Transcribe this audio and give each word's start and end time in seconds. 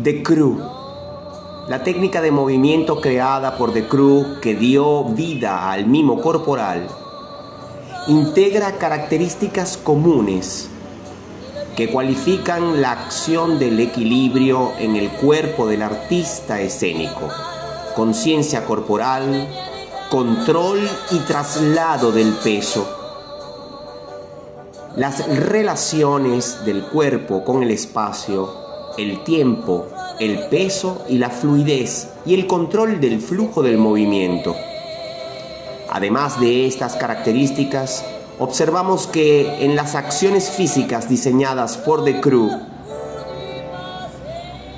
The 0.00 0.22
Crew. 0.22 0.58
La 1.68 1.82
técnica 1.84 2.22
de 2.22 2.30
movimiento 2.30 2.98
creada 3.02 3.58
por 3.58 3.74
The 3.74 3.88
Crew 3.88 4.40
que 4.40 4.54
dio 4.54 5.04
vida 5.04 5.70
al 5.70 5.86
mimo 5.86 6.22
corporal 6.22 6.88
integra 8.08 8.78
características 8.78 9.76
comunes 9.76 10.70
que 11.76 11.90
cualifican 11.92 12.80
la 12.80 12.92
acción 12.92 13.58
del 13.58 13.80
equilibrio 13.80 14.72
en 14.78 14.96
el 14.96 15.10
cuerpo 15.10 15.66
del 15.66 15.82
artista 15.82 16.58
escénico, 16.58 17.28
conciencia 17.94 18.64
corporal, 18.64 19.46
control 20.10 20.80
y 21.10 21.18
traslado 21.18 22.12
del 22.12 22.32
peso. 22.42 22.88
Las 24.96 25.26
relaciones 25.28 26.64
del 26.64 26.82
cuerpo 26.84 27.44
con 27.44 27.62
el 27.62 27.70
espacio, 27.70 28.61
el 28.98 29.24
tiempo, 29.24 29.88
el 30.20 30.46
peso 30.48 31.04
y 31.08 31.18
la 31.18 31.30
fluidez 31.30 32.08
y 32.26 32.34
el 32.34 32.46
control 32.46 33.00
del 33.00 33.20
flujo 33.20 33.62
del 33.62 33.78
movimiento. 33.78 34.54
Además 35.90 36.40
de 36.40 36.66
estas 36.66 36.96
características, 36.96 38.04
observamos 38.38 39.06
que 39.06 39.64
en 39.64 39.76
las 39.76 39.94
acciones 39.94 40.50
físicas 40.50 41.08
diseñadas 41.08 41.76
por 41.76 42.04
The 42.04 42.20
Crew 42.20 42.50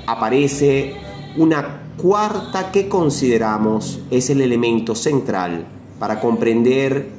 aparece 0.07 0.95
una 1.37 1.81
cuarta 1.97 2.71
que 2.71 2.87
consideramos 2.87 3.99
es 4.11 4.29
el 4.29 4.41
elemento 4.41 4.95
central 4.95 5.65
para 5.99 6.19
comprender 6.19 7.09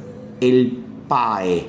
el 0.40 0.84
PAE. 1.08 1.66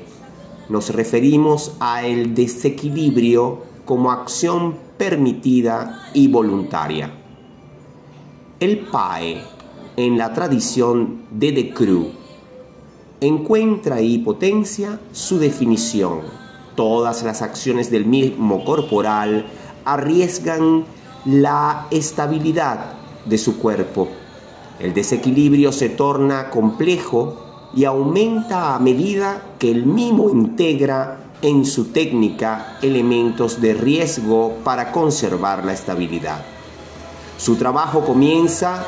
Nos 0.69 0.93
referimos 0.93 1.73
a 1.79 2.05
el 2.05 2.35
desequilibrio 2.35 3.66
como 3.87 4.11
acción 4.11 4.75
permitida 4.97 6.09
y 6.13 6.27
voluntaria. 6.27 7.09
El 8.59 8.79
PAE 8.79 9.41
en 9.95 10.17
la 10.17 10.33
tradición 10.33 11.21
de 11.31 11.53
The 11.53 11.73
Crew 11.73 12.11
encuentra 13.21 14.01
y 14.01 14.19
potencia 14.19 14.99
su 15.11 15.39
definición. 15.39 16.19
Todas 16.75 17.23
las 17.23 17.41
acciones 17.41 17.89
del 17.89 18.05
mismo 18.05 18.63
corporal 18.65 19.47
arriesgan 19.85 20.83
la 21.25 21.87
estabilidad 21.89 22.93
de 23.25 23.37
su 23.37 23.57
cuerpo. 23.57 24.09
El 24.79 24.93
desequilibrio 24.93 25.71
se 25.71 25.89
torna 25.89 26.49
complejo 26.49 27.69
y 27.73 27.85
aumenta 27.85 28.75
a 28.75 28.79
medida 28.79 29.43
que 29.59 29.71
el 29.71 29.85
mimo 29.85 30.29
integra 30.29 31.26
en 31.41 31.65
su 31.65 31.85
técnica 31.85 32.77
elementos 32.81 33.61
de 33.61 33.73
riesgo 33.73 34.57
para 34.63 34.91
conservar 34.91 35.65
la 35.65 35.73
estabilidad. 35.73 36.43
Su 37.37 37.55
trabajo 37.55 38.01
comienza 38.05 38.85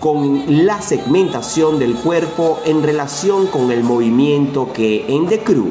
con 0.00 0.66
la 0.66 0.80
segmentación 0.80 1.78
del 1.78 1.94
cuerpo 1.94 2.60
en 2.64 2.82
relación 2.82 3.46
con 3.46 3.72
el 3.72 3.82
movimiento 3.82 4.72
que 4.72 5.06
en 5.08 5.26
The 5.26 5.40
Crew 5.40 5.70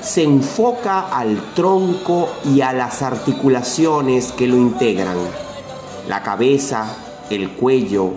se 0.00 0.24
enfoca 0.24 1.00
al 1.00 1.54
tronco 1.54 2.28
y 2.44 2.60
a 2.60 2.72
las 2.72 3.02
articulaciones 3.02 4.32
que 4.32 4.46
lo 4.46 4.56
integran. 4.56 5.16
La 6.08 6.22
cabeza, 6.22 6.96
el 7.30 7.50
cuello, 7.50 8.12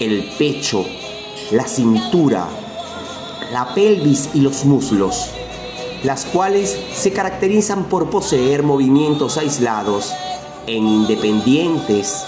el 0.00 0.30
pecho, 0.38 0.84
la 1.50 1.66
cintura, 1.66 2.46
la 3.52 3.74
pelvis 3.74 4.30
y 4.34 4.40
los 4.40 4.64
muslos, 4.64 5.30
las 6.04 6.26
cuales 6.26 6.78
se 6.92 7.12
caracterizan 7.12 7.84
por 7.84 8.10
poseer 8.10 8.62
movimientos 8.62 9.38
aislados 9.38 10.12
en 10.66 10.86
independientes 10.86 12.24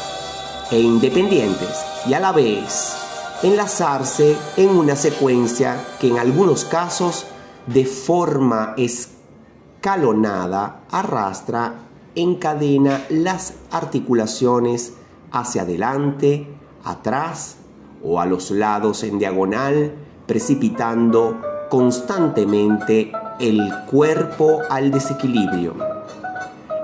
e 0.70 0.80
independientes 0.80 1.84
y 2.08 2.14
a 2.14 2.20
la 2.20 2.32
vez 2.32 2.96
enlazarse 3.42 4.34
en 4.56 4.70
una 4.70 4.96
secuencia 4.96 5.78
que 6.00 6.08
en 6.08 6.18
algunos 6.18 6.64
casos 6.64 7.26
de 7.66 7.84
forma 7.84 8.74
escalonada 8.78 10.84
arrastra, 10.90 11.74
encadena 12.14 13.04
las 13.10 13.54
articulaciones 13.70 14.94
hacia 15.32 15.62
adelante, 15.62 16.48
atrás 16.82 17.56
o 18.02 18.20
a 18.20 18.26
los 18.26 18.50
lados 18.50 19.02
en 19.02 19.18
diagonal, 19.18 19.92
precipitando 20.26 21.42
constantemente 21.68 23.12
el 23.38 23.60
cuerpo 23.90 24.62
al 24.70 24.90
desequilibrio. 24.90 25.74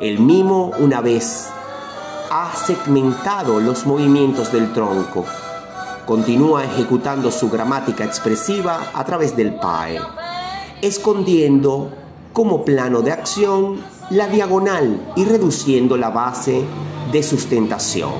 El 0.00 0.18
mimo, 0.20 0.72
una 0.78 1.00
vez 1.00 1.48
ha 2.30 2.52
segmentado 2.54 3.60
los 3.60 3.86
movimientos 3.86 4.52
del 4.52 4.72
tronco, 4.72 5.24
continúa 6.04 6.64
ejecutando 6.64 7.30
su 7.30 7.48
gramática 7.48 8.04
expresiva 8.04 8.90
a 8.92 9.04
través 9.04 9.36
del 9.36 9.54
PAE, 9.54 10.00
escondiendo 10.82 11.90
como 12.32 12.64
plano 12.64 13.02
de 13.02 13.12
acción 13.12 13.78
la 14.10 14.26
diagonal 14.28 15.12
y 15.16 15.24
reduciendo 15.24 15.96
la 15.96 16.10
base 16.10 16.64
de 17.12 17.22
sustentación. 17.22 18.12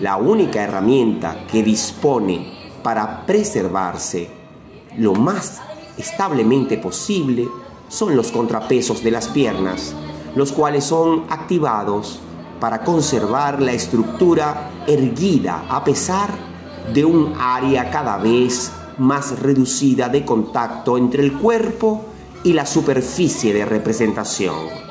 La 0.00 0.16
única 0.16 0.62
herramienta 0.62 1.46
que 1.50 1.62
dispone 1.62 2.52
para 2.82 3.26
preservarse 3.26 4.30
lo 4.96 5.14
más 5.14 5.60
establemente 5.98 6.78
posible 6.78 7.48
son 7.88 8.16
los 8.16 8.30
contrapesos 8.30 9.02
de 9.02 9.10
las 9.10 9.28
piernas, 9.28 9.94
los 10.34 10.52
cuales 10.52 10.84
son 10.84 11.24
activados 11.28 12.20
para 12.60 12.82
conservar 12.84 13.60
la 13.60 13.72
estructura 13.72 14.70
erguida 14.86 15.66
a 15.68 15.84
pesar 15.84 16.30
de 16.92 17.04
un 17.04 17.34
área 17.38 17.90
cada 17.90 18.18
vez 18.18 18.72
más 18.98 19.38
reducida 19.40 20.08
de 20.08 20.24
contacto 20.24 20.98
entre 20.98 21.22
el 21.22 21.32
cuerpo 21.34 22.04
y 22.42 22.52
la 22.52 22.66
superficie 22.66 23.52
de 23.52 23.64
representación. 23.64 24.87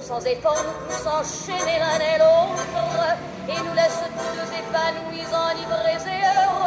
Sans 0.00 0.24
effort 0.26 0.56
nous 0.64 0.86
pousse 0.86 1.06
enchaîner 1.06 1.78
l'un 1.78 1.98
et 1.98 2.18
l'autre. 2.18 2.62
Et 3.48 3.58
nous 3.62 3.74
laisse 3.74 4.00
tous 4.16 4.30
deux 4.34 4.50
épanouis, 4.58 5.26
enivrés 5.32 6.02
et 6.10 6.22
heureux, 6.26 6.65